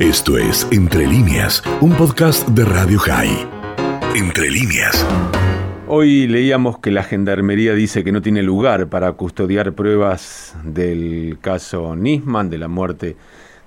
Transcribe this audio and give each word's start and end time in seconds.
Esto 0.00 0.38
es 0.38 0.66
Entre 0.70 1.06
líneas, 1.06 1.62
un 1.82 1.92
podcast 1.92 2.48
de 2.48 2.64
Radio 2.64 2.98
High. 3.00 3.46
Entre 4.16 4.50
líneas. 4.50 5.06
Hoy 5.88 6.26
leíamos 6.26 6.78
que 6.78 6.90
la 6.90 7.02
Gendarmería 7.02 7.74
dice 7.74 8.02
que 8.02 8.10
no 8.10 8.22
tiene 8.22 8.42
lugar 8.42 8.86
para 8.86 9.12
custodiar 9.12 9.74
pruebas 9.74 10.56
del 10.64 11.36
caso 11.42 11.94
Nisman, 11.96 12.48
de 12.48 12.56
la 12.56 12.68
muerte 12.68 13.16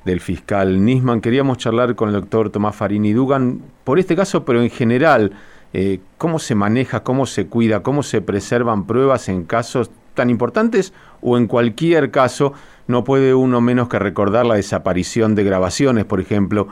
del 0.06 0.22
fiscal 0.22 0.84
Nisman. 0.84 1.22
Queríamos 1.22 1.60
charlar 1.60 1.94
con 1.94 2.10
el 2.10 2.16
doctor 2.16 2.50
Tomás 2.50 2.76
Farini 2.76 3.14
Dugan 3.14 3.62
por 3.84 4.00
este 4.00 4.16
caso, 4.16 4.44
pero 4.44 4.64
en 4.64 4.72
general, 4.72 5.34
eh, 5.72 6.00
cómo 6.18 6.40
se 6.40 6.56
maneja, 6.56 7.04
cómo 7.04 7.28
se 7.28 7.46
cuida, 7.46 7.84
cómo 7.84 8.02
se 8.02 8.22
preservan 8.22 8.88
pruebas 8.88 9.30
en 9.30 9.44
casos 9.44 9.92
tan 10.14 10.30
importantes 10.30 10.94
o 11.22 11.38
en 11.38 11.48
cualquier 11.48 12.12
caso 12.12 12.54
no 12.88 13.04
puede 13.04 13.34
uno 13.34 13.62
menos 13.62 13.90
que 13.90 14.00
recordar 14.00 14.46
la 14.46 14.56
desaparición 14.56 15.36
de 15.36 15.44
grabaciones, 15.44 16.06
por 16.06 16.20
ejemplo, 16.20 16.68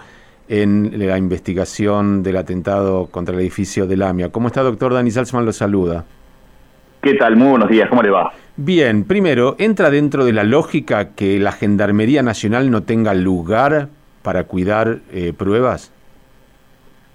en 0.49 0.91
la 1.07 1.17
investigación 1.17 2.23
del 2.23 2.37
atentado 2.37 3.07
contra 3.07 3.33
el 3.33 3.41
edificio 3.41 3.87
de 3.87 3.97
Lamia. 3.97 4.31
¿Cómo 4.31 4.47
está, 4.47 4.61
doctor 4.63 4.93
Dani 4.93 5.09
Salzman? 5.09 5.45
Lo 5.45 5.53
saluda. 5.53 6.05
¿Qué 7.01 7.13
tal? 7.15 7.35
Muy 7.35 7.49
buenos 7.49 7.69
días, 7.69 7.89
¿cómo 7.89 8.03
le 8.03 8.09
va? 8.09 8.31
Bien, 8.57 9.05
primero, 9.05 9.55
¿entra 9.57 9.89
dentro 9.89 10.25
de 10.25 10.33
la 10.33 10.43
lógica 10.43 11.15
que 11.15 11.39
la 11.39 11.51
Gendarmería 11.51 12.21
Nacional 12.21 12.69
no 12.69 12.83
tenga 12.83 13.13
lugar 13.13 13.87
para 14.21 14.43
cuidar 14.43 14.99
eh, 15.11 15.33
pruebas? 15.35 15.91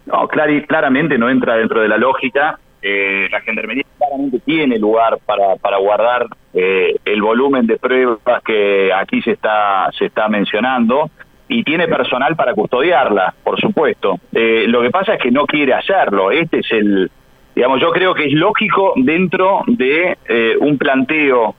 No, 0.06 0.26
claramente 0.28 1.18
no 1.18 1.28
entra 1.28 1.56
dentro 1.56 1.82
de 1.82 1.88
la 1.88 1.98
lógica. 1.98 2.58
Eh, 2.80 3.28
la 3.30 3.40
Gendarmería 3.42 3.84
claramente 4.06 4.40
tiene 4.40 4.78
lugar 4.78 5.18
para, 5.24 5.56
para 5.56 5.78
guardar 5.78 6.26
eh, 6.54 6.96
el 7.04 7.22
volumen 7.22 7.66
de 7.66 7.76
pruebas 7.76 8.42
que 8.44 8.92
aquí 8.92 9.20
se 9.22 9.32
está, 9.32 9.90
se 9.98 10.06
está 10.06 10.28
mencionando 10.28 11.10
y 11.48 11.62
tiene 11.62 11.86
personal 11.86 12.34
para 12.34 12.54
custodiarla, 12.54 13.34
por 13.44 13.60
supuesto. 13.60 14.18
Eh, 14.32 14.64
lo 14.66 14.82
que 14.82 14.90
pasa 14.90 15.14
es 15.14 15.22
que 15.22 15.30
no 15.30 15.46
quiere 15.46 15.74
hacerlo. 15.74 16.30
Este 16.30 16.60
es 16.60 16.72
el, 16.72 17.10
digamos, 17.54 17.80
yo 17.80 17.90
creo 17.90 18.14
que 18.14 18.26
es 18.26 18.32
lógico 18.32 18.94
dentro 18.96 19.62
de 19.66 20.16
eh, 20.28 20.56
un 20.60 20.78
planteo 20.78 21.54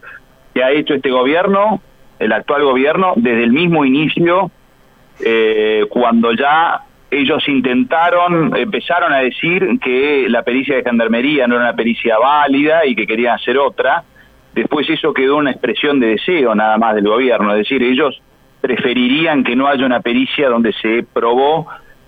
que 0.53 0.63
ha 0.63 0.71
hecho 0.71 0.93
este 0.95 1.09
gobierno, 1.09 1.81
el 2.19 2.33
actual 2.33 2.63
gobierno, 2.63 3.13
desde 3.15 3.43
el 3.43 3.51
mismo 3.51 3.85
inicio, 3.85 4.51
cuando 5.89 6.31
ya 6.33 6.81
ellos 7.09 7.47
intentaron, 7.47 8.55
empezaron 8.55 9.13
a 9.13 9.19
decir 9.19 9.79
que 9.81 10.27
la 10.29 10.43
pericia 10.43 10.75
de 10.75 10.83
gendarmería 10.83 11.47
no 11.47 11.55
era 11.55 11.65
una 11.65 11.75
pericia 11.75 12.17
válida 12.17 12.85
y 12.85 12.95
que 12.95 13.07
querían 13.07 13.35
hacer 13.35 13.57
otra. 13.57 14.03
Después 14.53 14.89
eso 14.89 15.13
quedó 15.13 15.37
una 15.37 15.51
expresión 15.51 15.99
de 15.99 16.07
deseo 16.07 16.53
nada 16.55 16.77
más 16.77 16.95
del 16.95 17.07
gobierno, 17.07 17.51
es 17.51 17.59
decir, 17.59 17.81
ellos 17.83 18.21
preferirían 18.59 19.43
que 19.43 19.55
no 19.55 19.67
haya 19.67 19.85
una 19.85 20.01
pericia 20.01 20.49
donde 20.49 20.73
se 20.73 21.03
probó 21.13 21.67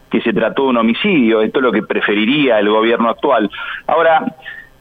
que 0.10 0.22
se 0.22 0.34
trató 0.34 0.64
de 0.64 0.70
un 0.70 0.78
homicidio, 0.78 1.42
esto 1.42 1.60
es 1.60 1.64
lo 1.64 1.72
que 1.72 1.84
preferiría 1.84 2.60
el 2.60 2.70
gobierno 2.70 3.10
actual. 3.10 3.50
Ahora, 3.88 4.26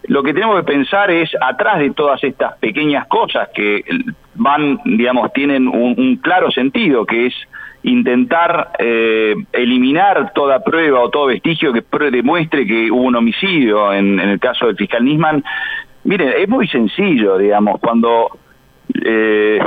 lo 0.05 0.23
que 0.23 0.33
tenemos 0.33 0.57
que 0.57 0.73
pensar 0.73 1.11
es, 1.11 1.31
atrás 1.41 1.79
de 1.79 1.91
todas 1.91 2.23
estas 2.25 2.57
pequeñas 2.59 3.07
cosas 3.09 3.49
que 3.55 3.85
van, 4.35 4.81
digamos, 4.85 5.33
tienen 5.33 5.69
un, 5.69 6.17
claro 6.17 6.51
sentido, 6.51 7.05
que 7.05 7.27
es 7.27 7.35
intentar 7.89 8.73
eh, 8.79 9.35
eliminar 9.53 10.33
toda 10.35 10.63
prueba 10.63 11.01
o 11.01 11.11
todo 11.11 11.27
vestigio 11.27 11.73
que 11.73 11.83
demuestre 12.11 12.67
que 12.67 12.91
hubo 12.91 13.03
un 13.03 13.17
homicidio, 13.17 13.93
en, 13.93 14.21
en 14.21 14.29
el 14.29 14.41
caso 14.41 14.67
del 14.67 14.77
fiscal 14.77 15.05
Nisman, 15.05 15.43
Miren, 16.09 16.33
es 16.39 16.49
muy 16.49 16.67
sencillo, 16.69 17.37
digamos, 17.37 17.79
cuando 17.81 18.39
eh, 19.05 19.59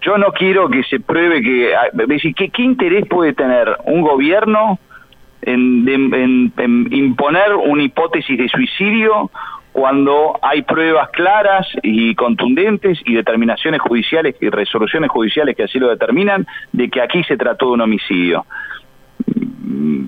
yo 0.00 0.16
no 0.16 0.32
quiero 0.32 0.68
que 0.68 0.84
se 0.84 1.00
pruebe 1.00 1.42
que... 1.42 1.74
Ah, 1.74 1.88
decir, 1.92 2.36
¿qué, 2.36 2.50
¿Qué 2.50 2.62
interés 2.62 3.04
puede 3.08 3.32
tener 3.32 3.76
un 3.84 4.02
gobierno 4.02 4.78
en, 5.42 6.52
imponer 6.92 7.54
una 7.54 7.82
hipótesis 7.82 8.38
de 8.38 8.48
suicidio 8.48 9.30
cuando 9.78 10.36
hay 10.42 10.62
pruebas 10.62 11.08
claras 11.10 11.68
y 11.84 12.12
contundentes 12.16 12.98
y 13.04 13.14
determinaciones 13.14 13.80
judiciales 13.80 14.34
y 14.40 14.48
resoluciones 14.48 15.08
judiciales 15.08 15.54
que 15.54 15.62
así 15.62 15.78
lo 15.78 15.88
determinan 15.88 16.48
de 16.72 16.90
que 16.90 17.00
aquí 17.00 17.22
se 17.22 17.36
trató 17.36 17.66
de 17.66 17.72
un 17.74 17.80
homicidio 17.82 18.44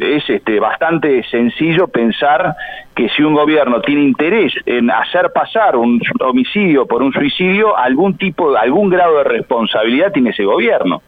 es 0.01 0.29
este, 0.29 0.59
bastante 0.59 1.23
sencillo 1.25 1.87
pensar 1.87 2.57
que 2.97 3.09
si 3.11 3.23
un 3.23 3.35
gobierno 3.35 3.81
tiene 3.81 4.03
interés 4.03 4.53
en 4.67 4.91
hacer 4.91 5.31
pasar 5.33 5.77
un 5.77 6.01
homicidio 6.21 6.87
por 6.87 7.03
un 7.03 7.13
suicidio, 7.13 7.77
algún 7.77 8.17
tipo, 8.17 8.57
algún 8.57 8.89
grado 8.89 9.19
de 9.19 9.25
responsabilidad 9.25 10.13
tiene 10.13 10.31
ese 10.31 10.45
gobierno. 10.45 11.03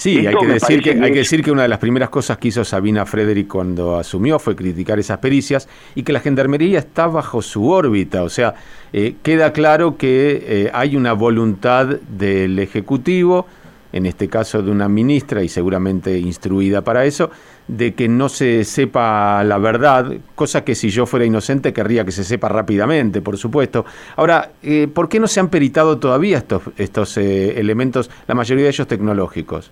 Sí, 0.00 0.26
hay 0.26 0.34
que, 0.34 0.46
decir 0.46 0.82
que, 0.82 0.92
hay 0.92 1.12
que 1.12 1.18
decir 1.18 1.44
que 1.44 1.50
una 1.50 1.60
de 1.60 1.68
las 1.68 1.78
primeras 1.78 2.08
cosas 2.08 2.38
que 2.38 2.48
hizo 2.48 2.64
Sabina 2.64 3.04
Frederick 3.04 3.48
cuando 3.48 3.98
asumió 3.98 4.38
fue 4.38 4.56
criticar 4.56 4.98
esas 4.98 5.18
pericias 5.18 5.68
y 5.94 6.04
que 6.04 6.14
la 6.14 6.20
gendarmería 6.20 6.78
está 6.78 7.06
bajo 7.06 7.42
su 7.42 7.68
órbita. 7.68 8.22
O 8.22 8.30
sea, 8.30 8.54
eh, 8.94 9.16
queda 9.22 9.52
claro 9.52 9.98
que 9.98 10.42
eh, 10.42 10.70
hay 10.72 10.96
una 10.96 11.12
voluntad 11.12 11.86
del 11.86 12.58
Ejecutivo 12.60 13.46
en 13.92 14.06
este 14.06 14.28
caso 14.28 14.62
de 14.62 14.70
una 14.70 14.88
ministra 14.88 15.42
y 15.42 15.50
seguramente 15.50 16.18
instruida 16.18 16.82
para 16.82 17.04
eso, 17.04 17.30
de 17.68 17.92
que 17.92 18.08
no 18.08 18.30
se 18.30 18.64
sepa 18.64 19.44
la 19.44 19.58
verdad, 19.58 20.12
cosa 20.34 20.64
que 20.64 20.74
si 20.74 20.88
yo 20.88 21.04
fuera 21.04 21.26
inocente 21.26 21.72
querría 21.74 22.06
que 22.06 22.12
se 22.12 22.24
sepa 22.24 22.48
rápidamente, 22.48 23.20
por 23.20 23.36
supuesto. 23.36 23.84
Ahora, 24.16 24.52
eh, 24.62 24.88
¿por 24.88 25.10
qué 25.10 25.20
no 25.20 25.26
se 25.26 25.40
han 25.40 25.48
peritado 25.48 25.98
todavía 25.98 26.38
estos, 26.38 26.62
estos 26.78 27.18
eh, 27.18 27.60
elementos, 27.60 28.10
la 28.26 28.34
mayoría 28.34 28.64
de 28.64 28.70
ellos 28.70 28.86
tecnológicos? 28.86 29.70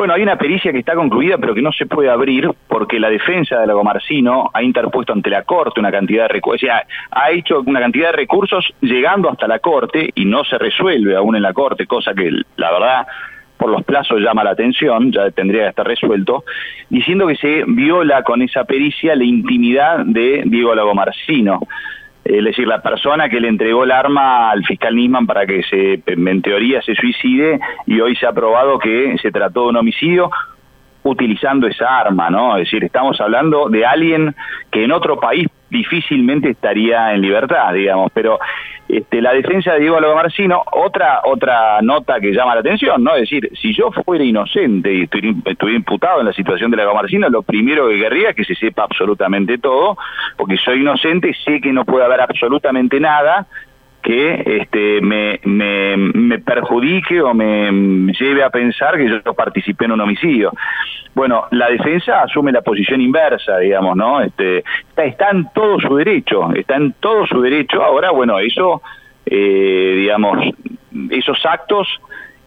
Bueno, 0.00 0.14
hay 0.14 0.22
una 0.22 0.38
pericia 0.38 0.72
que 0.72 0.78
está 0.78 0.94
concluida 0.94 1.36
pero 1.36 1.54
que 1.54 1.60
no 1.60 1.72
se 1.72 1.84
puede 1.84 2.08
abrir 2.08 2.48
porque 2.68 2.98
la 2.98 3.10
defensa 3.10 3.60
de 3.60 3.66
Lagomarcino 3.66 4.48
ha 4.54 4.62
interpuesto 4.62 5.12
ante 5.12 5.28
la 5.28 5.42
Corte 5.42 5.78
una 5.78 5.90
cantidad 5.92 6.22
de 6.22 6.28
recursos, 6.28 6.62
o 6.62 6.66
sea, 6.66 6.86
ha 7.10 7.30
hecho 7.30 7.60
una 7.66 7.80
cantidad 7.80 8.06
de 8.06 8.16
recursos 8.16 8.72
llegando 8.80 9.28
hasta 9.28 9.46
la 9.46 9.58
Corte 9.58 10.08
y 10.14 10.24
no 10.24 10.42
se 10.44 10.56
resuelve 10.56 11.14
aún 11.16 11.36
en 11.36 11.42
la 11.42 11.52
Corte, 11.52 11.86
cosa 11.86 12.14
que 12.14 12.30
la 12.56 12.72
verdad 12.72 13.06
por 13.58 13.68
los 13.68 13.84
plazos 13.84 14.20
llama 14.20 14.42
la 14.42 14.52
atención, 14.52 15.12
ya 15.12 15.30
tendría 15.32 15.64
que 15.64 15.68
estar 15.68 15.86
resuelto, 15.86 16.44
diciendo 16.88 17.26
que 17.26 17.36
se 17.36 17.64
viola 17.66 18.22
con 18.22 18.40
esa 18.40 18.64
pericia 18.64 19.14
la 19.14 19.24
intimidad 19.24 19.98
de 20.06 20.44
Diego 20.46 20.74
Lagomarcino 20.74 21.60
es 22.24 22.44
decir, 22.44 22.66
la 22.66 22.82
persona 22.82 23.28
que 23.28 23.40
le 23.40 23.48
entregó 23.48 23.84
el 23.84 23.90
arma 23.90 24.50
al 24.50 24.64
fiscal 24.64 24.94
Nisman 24.94 25.26
para 25.26 25.46
que 25.46 25.62
se, 25.62 26.02
en 26.06 26.42
teoría 26.42 26.82
se 26.82 26.94
suicide 26.94 27.58
y 27.86 28.00
hoy 28.00 28.14
se 28.16 28.26
ha 28.26 28.32
probado 28.32 28.78
que 28.78 29.16
se 29.20 29.30
trató 29.30 29.62
de 29.62 29.68
un 29.70 29.76
homicidio 29.76 30.30
utilizando 31.02 31.66
esa 31.66 31.98
arma, 31.98 32.28
¿no? 32.30 32.56
Es 32.56 32.64
decir, 32.64 32.84
estamos 32.84 33.20
hablando 33.20 33.68
de 33.68 33.86
alguien 33.86 34.34
que 34.70 34.84
en 34.84 34.92
otro 34.92 35.18
país 35.18 35.48
difícilmente 35.70 36.50
estaría 36.50 37.14
en 37.14 37.22
libertad, 37.22 37.72
digamos, 37.72 38.10
pero 38.12 38.38
este, 38.88 39.22
la 39.22 39.32
defensa 39.32 39.74
de 39.74 39.80
Diego 39.80 40.00
Marcino, 40.14 40.62
otra 40.72 41.20
otra 41.24 41.80
nota 41.80 42.20
que 42.20 42.32
llama 42.32 42.54
la 42.54 42.60
atención, 42.60 43.02
¿no? 43.04 43.14
Es 43.14 43.22
decir, 43.22 43.48
si 43.60 43.72
yo 43.72 43.90
fuera 43.92 44.24
inocente 44.24 44.92
y 44.92 45.02
estuviera, 45.02 45.38
imputado 45.72 46.20
en 46.20 46.26
la 46.26 46.32
situación 46.32 46.72
de 46.72 46.84
Marcino, 46.84 47.28
lo 47.28 47.42
primero 47.42 47.88
que 47.88 48.00
querría 48.00 48.30
es 48.30 48.36
que 48.36 48.44
se 48.44 48.56
sepa 48.56 48.82
absolutamente 48.82 49.58
todo, 49.58 49.96
porque 50.40 50.56
soy 50.56 50.80
inocente, 50.80 51.34
sé 51.44 51.60
que 51.60 51.70
no 51.70 51.84
puede 51.84 52.02
haber 52.02 52.22
absolutamente 52.22 52.98
nada 52.98 53.46
que 54.02 54.42
este, 54.62 55.02
me, 55.02 55.38
me, 55.44 55.98
me, 55.98 56.38
perjudique 56.38 57.20
o 57.20 57.34
me 57.34 57.70
lleve 58.18 58.42
a 58.42 58.48
pensar 58.48 58.96
que 58.96 59.06
yo 59.06 59.34
participé 59.34 59.84
en 59.84 59.92
un 59.92 60.00
homicidio. 60.00 60.50
Bueno, 61.14 61.44
la 61.50 61.68
defensa 61.68 62.22
asume 62.22 62.52
la 62.52 62.62
posición 62.62 63.02
inversa, 63.02 63.58
digamos, 63.58 63.94
¿no? 63.98 64.22
Este, 64.22 64.64
está, 64.88 65.04
está 65.04 65.28
en 65.28 65.50
todo 65.52 65.78
su 65.78 65.94
derecho, 65.94 66.50
está 66.54 66.76
en 66.76 66.94
todo 66.94 67.26
su 67.26 67.42
derecho. 67.42 67.82
Ahora, 67.82 68.10
bueno, 68.10 68.38
eso, 68.38 68.80
eh, 69.26 69.94
digamos, 69.98 70.38
esos 71.10 71.44
actos 71.44 71.86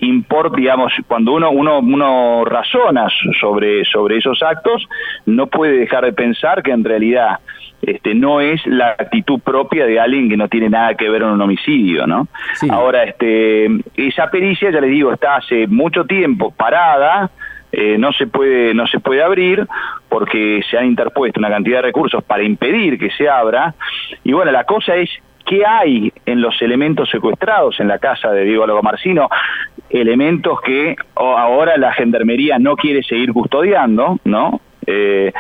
import, 0.04 0.56
digamos, 0.56 0.94
cuando 1.08 1.34
uno, 1.34 1.52
uno, 1.52 1.80
uno 1.80 2.46
razona 2.46 3.08
sobre, 3.40 3.86
sobre 3.86 4.18
esos 4.18 4.42
actos, 4.44 4.88
no 5.26 5.48
puede 5.48 5.78
dejar 5.78 6.06
de 6.06 6.14
pensar 6.14 6.62
que 6.64 6.72
en 6.72 6.84
realidad 6.84 7.40
este, 7.82 8.16
no 8.16 8.40
es 8.40 8.66
la 8.66 8.90
actitud 8.92 9.40
propia 9.42 9.86
de 9.86 10.00
alguien 10.00 10.30
que 10.30 10.38
no 10.38 10.48
tiene 10.48 10.70
nada 10.70 10.96
que 10.96 11.10
ver 11.10 11.22
con 11.22 11.32
un 11.32 11.42
homicidio, 11.42 12.08
¿no? 12.08 12.28
Ahora, 12.70 13.04
este, 13.04 13.68
esa 13.96 14.32
pericia, 14.32 14.72
ya 14.72 14.80
les 14.80 14.90
digo, 14.90 15.12
está 15.12 15.36
hace 15.36 15.68
mucho 15.68 16.06
tiempo 16.06 16.52
parada, 16.52 17.30
eh, 17.76 17.98
no 17.98 18.14
se 18.14 18.28
puede 18.28 18.76
no 18.76 18.86
se 18.86 19.00
puede 19.00 19.24
abrir 19.24 19.68
porque 20.08 20.62
se 20.70 20.78
han 20.78 20.86
interpuesto 20.86 21.40
una 21.40 21.50
cantidad 21.50 21.80
de 21.80 21.88
recursos 21.88 22.24
para 22.24 22.44
impedir 22.44 23.00
que 23.00 23.10
se 23.10 23.28
abra. 23.28 23.74
Y 24.24 24.32
bueno 24.32 24.52
la 24.52 24.64
cosa 24.64 24.96
es 24.96 25.10
qué 25.44 25.66
hay 25.66 26.14
en 26.26 26.40
los 26.40 26.62
elementos 26.62 27.10
secuestrados 27.10 27.80
en 27.80 27.88
la 27.88 27.98
casa 27.98 28.30
de 28.32 28.44
Diego 28.44 28.68
Logomarcino 28.68 29.28
elementos 29.94 30.60
que 30.62 30.96
ahora 31.16 31.78
la 31.78 31.94
gendarmería 31.94 32.58
no 32.60 32.76
quiere 32.76 33.04
seguir 33.04 33.32
custodiando 33.32 34.20
no 34.26 34.60
eh, 34.86 35.32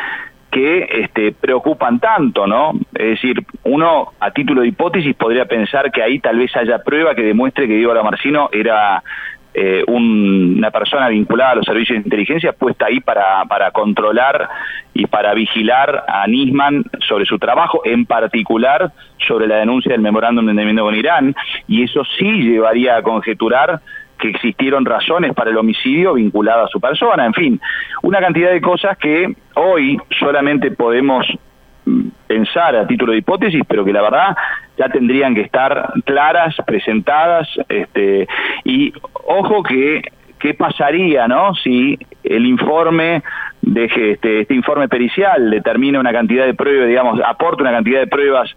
que 0.51 0.87
este, 1.01 1.31
preocupan 1.31 1.99
tanto, 1.99 2.45
¿no? 2.45 2.73
Es 2.93 3.21
decir, 3.21 3.43
uno 3.63 4.13
a 4.19 4.29
título 4.29 4.61
de 4.61 4.67
hipótesis 4.67 5.15
podría 5.15 5.45
pensar 5.45 5.91
que 5.91 6.03
ahí 6.03 6.19
tal 6.19 6.37
vez 6.37 6.55
haya 6.55 6.77
prueba 6.77 7.15
que 7.15 7.23
demuestre 7.23 7.67
que 7.67 7.75
Diego 7.75 7.91
Lamarcino 7.91 8.51
era 8.53 9.01
eh, 9.55 9.83
una 9.87 10.69
persona 10.69 11.09
vinculada 11.09 11.51
a 11.51 11.55
los 11.55 11.65
servicios 11.65 11.97
de 11.97 12.03
inteligencia 12.03 12.53
puesta 12.53 12.85
ahí 12.85 12.99
para, 12.99 13.45
para 13.45 13.71
controlar 13.71 14.47
y 14.93 15.07
para 15.07 15.33
vigilar 15.33 16.05
a 16.07 16.27
Nisman 16.27 16.83
sobre 17.07 17.25
su 17.25 17.39
trabajo, 17.39 17.81
en 17.83 18.05
particular 18.05 18.91
sobre 19.27 19.47
la 19.47 19.55
denuncia 19.55 19.91
del 19.91 20.01
memorándum 20.01 20.45
de 20.45 20.51
entendimiento 20.51 20.83
con 20.83 20.95
Irán, 20.95 21.35
y 21.67 21.83
eso 21.83 22.03
sí 22.17 22.25
llevaría 22.25 22.97
a 22.97 23.01
conjeturar 23.01 23.81
que 24.23 24.29
existieron 24.29 24.85
razones 24.85 25.33
para 25.33 25.51
el 25.51 25.57
homicidio 25.57 26.13
vinculado 26.13 26.63
a 26.63 26.67
su 26.69 26.79
persona, 26.79 27.25
en 27.25 27.33
fin, 27.33 27.61
una 28.03 28.21
cantidad 28.21 28.51
de 28.51 28.61
cosas 28.61 28.97
que 28.97 29.35
hoy 29.55 29.99
solamente 30.17 30.71
podemos 30.71 31.27
mm, 31.85 32.07
pensar 32.25 32.73
a 32.77 32.87
título 32.87 33.11
de 33.11 33.17
hipótesis, 33.17 33.61
pero 33.67 33.83
que 33.83 33.91
la 33.91 34.01
verdad 34.01 34.37
ya 34.77 34.87
tendrían 34.87 35.35
que 35.35 35.41
estar 35.41 35.91
claras, 36.05 36.55
presentadas, 36.65 37.49
este, 37.67 38.29
y 38.63 38.93
ojo 39.25 39.61
que 39.61 40.01
qué 40.39 40.53
pasaría, 40.53 41.27
¿no? 41.27 41.53
Si 41.55 41.97
el 42.23 42.45
informe 42.45 43.23
de 43.61 43.85
este, 43.85 44.41
este 44.41 44.53
informe 44.53 44.87
pericial 44.87 45.49
determina 45.49 45.99
una 45.99 46.11
cantidad 46.11 46.45
de 46.45 46.53
pruebas, 46.53 46.87
digamos, 46.87 47.19
aporta 47.25 47.63
una 47.63 47.71
cantidad 47.71 47.99
de 47.99 48.07
pruebas 48.07 48.53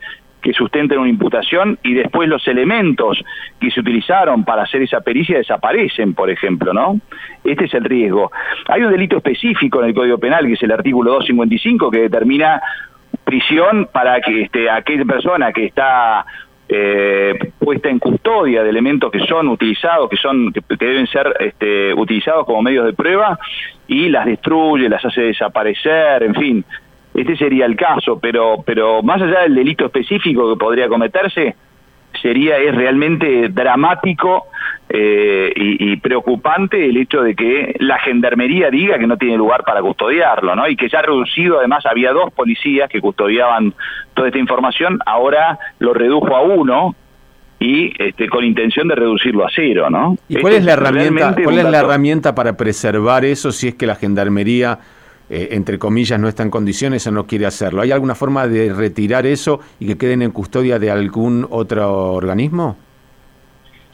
que 0.46 0.52
sustenten 0.52 1.00
una 1.00 1.08
imputación 1.08 1.76
y 1.82 1.94
después 1.94 2.28
los 2.28 2.46
elementos 2.46 3.20
que 3.58 3.69
se 3.72 3.81
utilizaron 3.81 4.44
para 4.44 4.62
hacer 4.62 4.81
esa 4.81 5.00
pericia 5.00 5.38
desaparecen, 5.38 6.14
por 6.14 6.31
ejemplo, 6.31 6.72
¿no? 6.72 7.00
Este 7.43 7.64
es 7.64 7.75
el 7.75 7.82
riesgo. 7.82 8.31
Hay 8.69 8.82
un 8.82 8.93
delito 8.93 9.16
específico 9.16 9.81
en 9.81 9.88
el 9.88 9.94
Código 9.94 10.19
Penal, 10.19 10.46
que 10.46 10.52
es 10.52 10.62
el 10.62 10.70
artículo 10.70 11.14
255, 11.14 11.90
que 11.90 11.98
determina 12.02 12.62
prisión 13.25 13.88
para 13.93 14.20
que 14.20 14.43
este, 14.43 14.70
aquella 14.70 15.04
persona 15.04 15.52
que 15.52 15.64
está 15.64 16.25
eh, 16.69 17.34
puesta 17.58 17.88
en 17.88 17.98
custodia 17.98 18.62
de 18.62 18.70
elementos 18.70 19.10
que 19.10 19.26
son 19.26 19.48
utilizados, 19.48 20.08
que 20.08 20.16
son 20.16 20.52
que, 20.52 20.62
deben 20.78 21.08
ser 21.08 21.34
este, 21.40 21.93
utilizados 21.93 22.46
como 22.46 22.62
medios 22.62 22.87
de 22.87 22.93
prueba 22.93 23.37
y 23.88 24.10
las 24.10 24.26
destruye, 24.26 24.88
las 24.88 25.04
hace 25.04 25.22
desaparecer, 25.22 26.22
en 26.22 26.34
fin, 26.37 26.64
este 27.16 27.36
sería 27.36 27.64
el 27.64 27.76
caso, 27.76 28.18
pero, 28.20 28.56
pero 28.64 29.02
más 29.02 29.20
allá 29.22 29.40
del 29.40 29.54
delito 29.54 29.86
específico 29.86 30.52
que 30.52 30.58
podría 30.58 30.88
cometerse, 30.88 31.56
sería 32.20 32.58
es 32.58 32.74
realmente 32.74 33.48
dramático 33.48 34.46
eh, 34.88 35.52
y, 35.56 35.96
preocupante 35.96 36.84
el 36.84 36.96
hecho 36.96 37.22
de 37.22 37.34
que 37.34 37.74
la 37.80 37.98
gendarmería 37.98 38.70
diga 38.70 38.98
que 38.98 39.06
no 39.06 39.16
tiene 39.16 39.36
lugar 39.36 39.64
para 39.64 39.80
custodiarlo, 39.80 40.54
¿no? 40.54 40.68
Y 40.68 40.76
que 40.76 40.88
ya 40.88 41.00
ha 41.00 41.02
reducido, 41.02 41.58
además 41.58 41.84
había 41.86 42.12
dos 42.12 42.32
policías 42.32 42.88
que 42.88 43.00
custodiaban 43.00 43.74
toda 44.14 44.28
esta 44.28 44.38
información, 44.38 44.98
ahora 45.04 45.58
lo 45.78 45.92
redujo 45.92 46.36
a 46.36 46.42
uno 46.42 46.94
y 47.58 47.92
este, 47.98 48.28
con 48.28 48.44
intención 48.44 48.88
de 48.88 48.94
reducirlo 48.94 49.44
a 49.44 49.48
cero, 49.54 49.88
¿no? 49.90 50.16
¿Y 50.28 50.36
cuál 50.36 50.54
es 50.54 50.64
la 50.64 50.74
herramienta, 50.74 51.34
cuál 51.42 51.58
es 51.58 51.64
la 51.64 51.80
herramienta 51.80 52.34
para 52.34 52.56
preservar 52.56 53.24
eso 53.24 53.50
si 53.50 53.69
es 53.69 53.74
que 53.74 53.86
la 53.86 53.96
gendarmería 53.96 54.78
eh, 55.28 55.49
entre 55.52 55.78
comillas, 55.78 56.20
no 56.20 56.28
está 56.28 56.43
en 56.43 56.50
condiciones 56.50 57.06
o 57.06 57.11
no 57.11 57.26
quiere 57.26 57.46
hacerlo. 57.46 57.82
¿Hay 57.82 57.90
alguna 57.90 58.14
forma 58.14 58.46
de 58.46 58.73
retirar 58.73 59.26
eso 59.26 59.61
y 59.81 59.87
que 59.87 59.99
queden 59.99 60.23
en 60.23 60.31
custodia 60.31 60.78
de 60.78 60.90
algún 60.90 61.46
otro 61.50 62.12
organismo? 62.12 62.76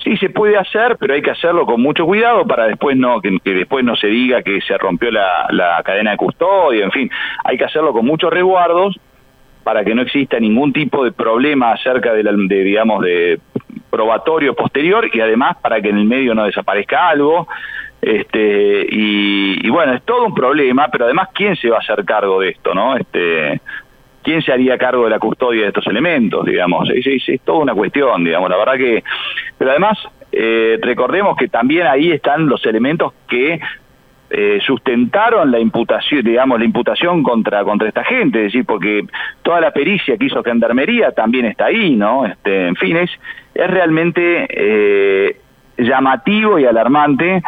Sí, 0.05 0.17
se 0.17 0.31
puede 0.31 0.57
hacer, 0.59 0.97
pero 0.99 1.15
hay 1.15 1.23
que 1.23 1.31
hacerlo 1.31 1.65
con 1.65 1.81
mucho 1.81 2.05
cuidado 2.05 2.45
para 2.45 2.67
después 2.67 2.97
no 2.97 3.21
que, 3.21 3.39
después 3.45 3.85
no 3.85 3.95
se 3.95 4.09
diga 4.09 4.43
que 4.43 4.61
se 4.61 4.77
rompió 4.77 5.11
la, 5.13 5.81
cadena 5.85 6.11
de 6.11 6.17
custodia, 6.17 6.85
en 6.85 6.91
fin, 6.91 7.11
hay 7.45 7.57
que 7.57 7.65
hacerlo 7.65 7.93
con 7.93 8.05
muchos 8.05 8.33
resguardos 8.33 8.99
para 9.63 9.85
que 9.85 9.95
no 9.95 10.03
exista 10.03 10.41
ningún 10.41 10.73
tipo 10.73 11.05
de 11.05 11.13
problema 11.13 11.73
acerca 11.73 12.13
de, 12.15 12.25
de 12.25 12.65
digamos, 12.65 13.01
de 13.05 13.39
probatorio 13.91 14.55
posterior 14.55 15.09
y 15.13 15.21
además 15.21 15.57
para 15.63 15.81
que 15.81 15.91
en 15.91 15.99
el 15.99 16.05
medio 16.05 16.35
no 16.35 16.45
desaparezca 16.45 17.09
algo. 17.09 17.47
Este, 18.03 18.87
y, 18.91 19.71
bueno, 19.71 19.95
es 19.95 20.03
todo 20.03 20.27
un 20.27 20.35
problema, 20.35 20.89
pero 20.89 21.05
además, 21.05 21.29
¿quién 21.33 21.55
se 21.55 21.71
va 21.71 21.77
a 21.77 21.81
hacer 21.81 22.05
cargo 22.05 22.41
de 22.41 22.49
esto, 22.49 22.75
no? 22.75 22.97
Este, 22.97 23.61
¿Quién 24.25 24.43
se 24.43 24.53
haría 24.53 24.77
cargo 24.77 25.05
de 25.05 25.11
la 25.11 25.21
custodia 25.21 25.63
de 25.63 25.69
estos 25.69 25.87
elementos, 25.87 26.45
digamos? 26.45 26.91
Es, 26.91 27.07
es, 27.07 27.41
toda 27.43 27.61
una 27.61 27.75
cuestión, 27.75 28.25
digamos, 28.25 28.51
la 28.51 28.57
verdad 28.57 28.77
que... 28.77 29.05
Pero 29.57 29.71
además, 29.71 29.99
eh, 30.33 30.79
recordemos 30.83 31.37
que 31.37 31.47
también 31.47 31.87
ahí 31.87 32.11
están 32.11 32.49
los 32.49 32.67
elementos 32.67 33.13
que 33.29 33.61
eh, 34.31 34.61
sustentaron 34.65 35.51
la 35.53 35.61
imputación, 35.61 36.25
digamos, 36.25 36.59
la 36.59 36.65
imputación 36.65 37.23
contra, 37.23 37.63
contra 37.65 37.87
esta 37.87 38.03
gente, 38.03 38.39
es 38.39 38.45
decir, 38.47 38.65
porque 38.65 39.05
toda 39.43 39.61
la 39.61 39.71
pericia 39.71 40.17
que 40.17 40.25
hizo 40.25 40.43
Gendarmería 40.43 41.13
también 41.13 41.45
está 41.45 41.67
ahí, 41.67 41.95
¿no? 41.95 42.27
Este, 42.27 42.67
en 42.67 42.77
fin, 42.77 42.97
es, 42.97 43.11
es 43.55 43.71
realmente 43.71 44.47
eh, 44.49 45.37
llamativo 45.77 46.59
y 46.59 46.65
alarmante 46.65 47.43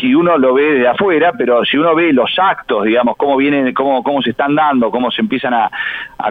si 0.00 0.14
uno 0.14 0.38
lo 0.38 0.54
ve 0.54 0.74
de 0.74 0.88
afuera, 0.88 1.32
pero 1.36 1.64
si 1.64 1.76
uno 1.76 1.94
ve 1.94 2.12
los 2.12 2.30
actos, 2.38 2.84
digamos, 2.84 3.16
cómo 3.16 3.36
vienen, 3.36 3.74
cómo, 3.74 4.02
cómo 4.02 4.22
se 4.22 4.30
están 4.30 4.54
dando, 4.54 4.90
cómo 4.90 5.10
se 5.10 5.20
empiezan 5.20 5.54
a, 5.54 5.70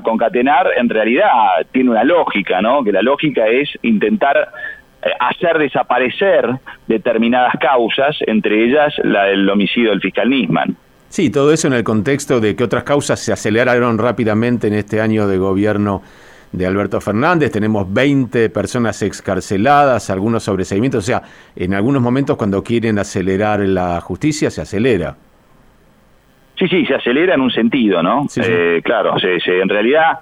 concatenar, 0.04 0.68
en 0.76 0.90
realidad 0.90 1.30
tiene 1.72 1.92
una 1.92 2.04
lógica, 2.04 2.62
¿no? 2.62 2.84
Que 2.84 2.92
la 2.92 3.02
lógica 3.02 3.48
es 3.48 3.70
intentar 3.82 4.50
eh, 5.02 5.10
hacer 5.20 5.58
desaparecer 5.58 6.50
determinadas 6.88 7.54
causas, 7.60 8.18
entre 8.28 8.66
ellas 8.66 8.94
la 9.04 9.26
del 9.26 9.50
homicidio 9.50 9.92
del 9.92 10.02
fiscal 10.02 10.30
Nisman. 10.30 10.76
Sí, 11.08 11.30
todo 11.30 11.54
eso 11.54 11.68
en 11.68 11.74
el 11.74 11.84
contexto 11.84 12.42
de 12.42 12.56
que 12.56 12.64
otras 12.64 12.84
causas 12.84 13.20
se 13.20 13.32
aceleraron 13.32 13.98
rápidamente 13.98 14.68
en 14.68 14.74
este 14.74 15.00
año 15.00 15.28
de 15.28 15.38
gobierno 15.38 16.02
de 16.56 16.66
Alberto 16.66 17.02
Fernández, 17.02 17.52
tenemos 17.52 17.92
20 17.92 18.50
personas 18.50 19.02
excarceladas, 19.02 20.10
algunos 20.10 20.44
sobreseimientos, 20.44 21.04
o 21.04 21.08
sea, 21.08 21.22
en 21.56 21.74
algunos 21.74 22.02
momentos 22.02 22.38
cuando 22.38 22.64
quieren 22.64 22.98
acelerar 22.98 23.60
la 23.62 24.00
justicia 24.02 24.50
se 24.50 24.62
acelera. 24.62 25.16
Sí, 26.58 26.68
sí, 26.68 26.86
se 26.86 26.96
acelera 26.96 27.34
en 27.34 27.42
un 27.42 27.52
sentido, 27.52 28.02
¿no? 28.02 28.26
Eh, 28.38 28.82
claro, 28.84 29.16
en 29.22 29.70
realidad 29.70 30.20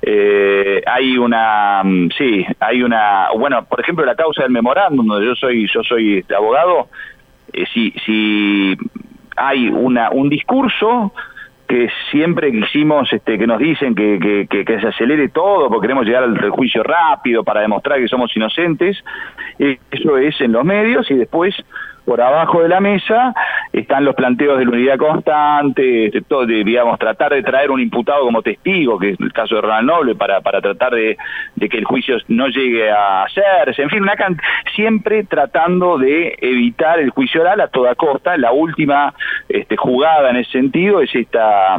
eh, 0.00 0.82
hay 0.86 1.18
una, 1.18 1.82
mm, 1.84 2.10
sí, 2.16 2.46
hay 2.60 2.82
una, 2.82 3.28
bueno, 3.36 3.64
por 3.64 3.80
ejemplo, 3.80 4.04
la 4.04 4.14
causa 4.14 4.44
del 4.44 4.52
memorándum, 4.52 5.06
donde 5.06 5.26
yo 5.26 5.34
soy, 5.34 5.68
yo 5.72 5.82
soy 5.82 6.18
este 6.18 6.34
abogado, 6.36 6.88
eh, 7.52 7.64
si, 7.74 7.92
si 8.04 8.76
hay 9.36 9.68
una, 9.68 10.10
un 10.10 10.28
discurso 10.28 11.12
que 11.72 11.88
siempre 12.10 12.52
quisimos, 12.52 13.10
este, 13.10 13.38
que 13.38 13.46
nos 13.46 13.58
dicen 13.58 13.94
que, 13.94 14.46
que, 14.46 14.78
se 14.78 14.88
acelere 14.88 15.30
todo 15.30 15.70
porque 15.70 15.86
queremos 15.86 16.04
llegar 16.04 16.22
al 16.22 16.50
juicio 16.50 16.82
rápido 16.82 17.44
para 17.44 17.62
demostrar 17.62 17.98
que 17.98 18.08
somos 18.08 18.30
inocentes, 18.36 19.02
eh, 19.58 19.78
eso 19.90 20.18
es 20.18 20.38
en 20.42 20.52
los 20.52 20.66
medios 20.66 21.10
y 21.10 21.14
después 21.14 21.54
por 22.04 22.20
abajo 22.20 22.60
de 22.60 22.68
la 22.68 22.80
mesa 22.80 23.32
están 23.72 24.04
los 24.04 24.14
planteos 24.14 24.58
de 24.58 24.64
la 24.66 24.70
unidad 24.70 24.98
constante, 24.98 26.10
de, 26.10 26.22
todo, 26.28 26.44
digamos, 26.44 26.98
tratar 26.98 27.32
de 27.32 27.42
traer 27.42 27.70
un 27.70 27.80
imputado 27.80 28.24
como 28.24 28.42
testigo, 28.42 28.98
que 28.98 29.10
es 29.10 29.20
el 29.20 29.32
caso 29.32 29.54
de 29.54 29.62
Ronald 29.62 29.86
Noble, 29.86 30.14
para, 30.14 30.40
para 30.40 30.60
tratar 30.60 30.94
de, 30.94 31.16
que 31.58 31.78
el 31.78 31.84
juicio 31.84 32.16
no 32.28 32.48
llegue 32.48 32.90
a 32.90 33.24
hacerse, 33.24 33.82
en 33.82 33.90
fin, 33.90 34.02
una 34.02 34.14
siempre 34.74 35.24
tratando 35.24 35.98
de 35.98 36.36
evitar 36.40 37.00
el 37.00 37.10
juicio 37.10 37.40
oral 37.40 37.60
a 37.60 37.68
toda 37.68 37.94
costa. 37.94 38.36
La 38.36 38.52
última 38.52 39.14
este, 39.48 39.76
jugada 39.76 40.30
en 40.30 40.36
ese 40.36 40.50
sentido 40.52 41.00
es 41.00 41.14
esta 41.14 41.78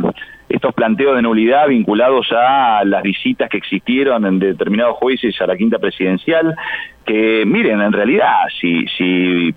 estos 0.53 0.73
planteos 0.75 1.15
de 1.15 1.23
nulidad 1.23 1.67
vinculados 1.67 2.31
a 2.31 2.83
las 2.85 3.01
visitas 3.01 3.49
que 3.49 3.57
existieron 3.57 4.23
en 4.25 4.37
determinados 4.37 4.97
jueces 4.97 5.39
a 5.41 5.47
la 5.47 5.57
quinta 5.57 5.79
presidencial, 5.79 6.55
que 7.05 7.43
miren, 7.45 7.81
en 7.81 7.91
realidad, 7.91 8.33
si, 8.59 8.85
si, 8.87 9.53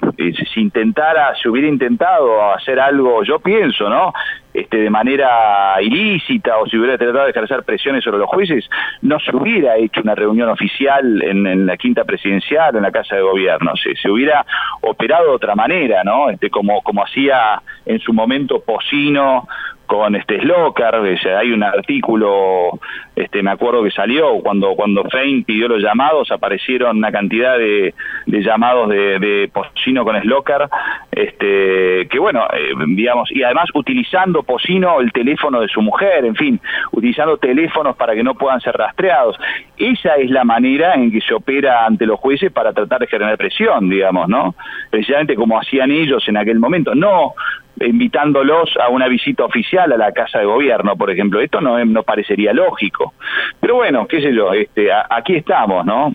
si 0.53 0.61
intentara, 0.61 1.35
si 1.41 1.49
hubiera 1.49 1.69
intentado 1.69 2.53
hacer 2.53 2.81
algo, 2.81 3.23
yo 3.23 3.38
pienso, 3.38 3.88
¿no? 3.88 4.12
Este, 4.53 4.79
de 4.79 4.91
manera 4.91 5.76
ilícita 5.83 6.57
o 6.57 6.67
si 6.67 6.79
hubiera 6.79 6.97
tratado 6.97 7.25
de 7.25 7.31
ejercer 7.31 7.62
presiones 7.62 8.03
sobre 8.03 8.19
los 8.19 8.29
jueces, 8.29 8.69
no 9.03 9.21
se 9.21 9.37
hubiera 9.37 9.76
hecho 9.76 10.00
una 10.00 10.15
reunión 10.15 10.49
oficial 10.49 11.23
en, 11.23 11.67
la 11.67 11.76
quinta 11.76 12.05
presidencial 12.05 12.75
en 12.75 12.83
la 12.83 12.91
Casa 12.91 13.17
de 13.17 13.23
Gobierno, 13.23 13.76
se, 13.76 13.95
se 13.97 14.11
hubiera 14.11 14.45
operado 14.81 15.25
de 15.25 15.35
otra 15.35 15.55
manera, 15.55 16.03
¿no? 16.05 16.31
Este, 16.31 16.49
como, 16.49 16.83
como 16.83 17.05
hacía 17.05 17.61
en 17.85 18.00
su 18.00 18.12
momento 18.12 18.61
Pocino 18.61 19.47
con 19.87 20.16
este 20.16 20.40
Slocar, 20.40 20.97
hay 20.97 21.52
un 21.52 21.62
artículo, 21.62 22.78
este 23.14 23.43
me 23.43 23.50
acuerdo 23.50 23.83
que 23.83 23.90
salió 23.90 24.38
cuando 24.40 24.75
cuando 24.75 25.05
Fein 25.05 25.45
pidió 25.45 25.69
los 25.69 25.83
llamados, 25.83 26.31
aparecieron 26.31 26.99
una 26.99 27.12
cantidad 27.12 27.57
de, 27.57 27.95
llamados 28.26 28.88
de, 28.88 29.19
de 29.19 29.50
Pocino 29.52 30.05
con 30.05 30.21
Slocar, 30.21 30.69
este 31.11 32.09
que 32.09 32.19
bueno, 32.19 32.47
eh, 32.52 32.73
digamos, 32.88 33.31
y 33.33 33.43
además 33.43 33.69
utilizando 33.75 34.43
Pocino 34.43 35.00
el 35.00 35.12
teléfono 35.12 35.61
de 35.61 35.69
su 35.69 35.81
mujer, 35.81 36.25
en 36.25 36.35
fin, 36.35 36.61
utilizando 36.93 37.38
teléfonos 37.38 37.97
para 37.97 38.14
que 38.14 38.23
no 38.23 38.35
puedan 38.35 38.61
ser 38.61 38.76
rastreados. 38.76 39.37
Esa 39.76 40.16
es 40.16 40.31
la 40.31 40.45
manera 40.45 40.95
en 40.95 41.11
que 41.11 41.21
se 41.21 41.35
opera 41.35 41.87
ante 41.87 42.07
los 42.07 42.19
jueces 42.19 42.50
para 42.50 42.73
tratar 42.73 43.00
de 43.00 43.07
generar 43.07 43.37
presión, 43.37 43.88
digamos, 43.88 44.28
¿no? 44.28 44.55
Precisamente 44.90 45.35
como 45.35 45.59
hacían 45.59 45.90
ellos 45.90 46.26
en 46.28 46.37
aquel 46.37 46.59
momento, 46.59 46.95
no 46.95 47.35
invitándolos 47.80 48.71
a 48.80 48.88
una 48.88 49.09
visita 49.09 49.45
oficial 49.45 49.92
a 49.92 49.97
la 49.97 50.12
Casa 50.12 50.38
de 50.38 50.47
Gobierno, 50.47 50.97
por 50.97 51.11
ejemplo. 51.11 51.40
Esto 51.40 51.61
no, 51.61 51.83
no 51.85 52.02
parecería 52.02 52.52
lógico. 52.52 53.14
Pero 53.61 53.76
bueno, 53.76 54.06
qué 54.06 54.21
sé 54.21 54.35
yo, 54.35 54.52
este, 54.52 54.88
aquí 54.92 55.37
estamos, 55.37 55.85
¿no? 55.85 56.12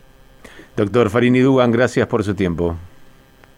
Doctor 0.76 1.10
Farini 1.10 1.40
Dugan, 1.40 1.72
gracias 1.72 2.08
por 2.08 2.24
su 2.24 2.34
tiempo. 2.36 2.76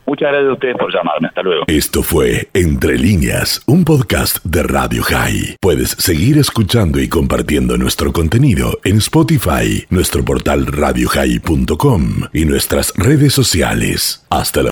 Muchas 0.06 0.32
gracias 0.32 0.50
a 0.50 0.54
ustedes 0.54 0.78
por 0.78 0.94
llamarme. 0.94 1.28
Hasta 1.30 1.42
luego. 1.42 1.64
Esto 1.68 2.04
fue 2.04 2.50
Entre 2.54 2.98
líneas, 2.98 3.64
un 3.68 3.86
podcast 3.86 4.44
de 4.44 4.64
Radio 4.64 5.02
High. 5.04 5.56
Puedes 5.62 5.92
seguir 5.92 6.38
escuchando 6.38 7.00
y 7.00 7.08
compartiendo 7.08 7.78
nuestro 7.78 8.12
contenido 8.12 8.80
en 8.84 8.98
Spotify, 8.98 9.86
nuestro 9.90 10.26
portal 10.26 10.66
radiohigh.com 10.66 12.04
y 12.34 12.46
nuestras 12.46 12.94
redes 12.98 13.34
sociales. 13.34 14.26
Hasta 14.30 14.62
la 14.62 14.62